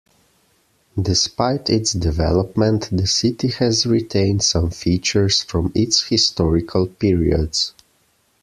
Despite 0.99 1.69
its 1.69 1.93
development, 1.93 2.89
the 2.91 3.05
city 3.05 3.49
has 3.49 3.85
retained 3.85 4.41
some 4.41 4.71
features 4.71 5.43
from 5.43 5.71
its 5.75 6.05
historical 6.07 6.87
periods. 6.87 7.75